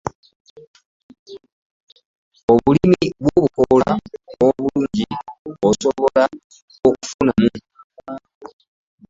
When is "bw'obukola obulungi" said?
3.23-5.03